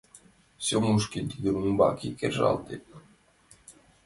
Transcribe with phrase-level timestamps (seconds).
[0.65, 2.75] —Сёмушкин тудын ӱмбаке кержалте.